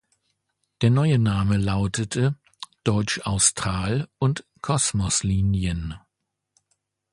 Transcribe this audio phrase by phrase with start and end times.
[0.81, 2.35] Der neue Name lautete
[2.85, 5.95] "Deutsch-Austral und Kosmos-Linien".